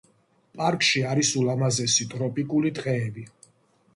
პარკში 0.59 1.01
არის 1.09 1.33
ულამაზესი 1.41 2.09
ტროპიკული 2.13 2.71
ტყეები. 2.79 3.29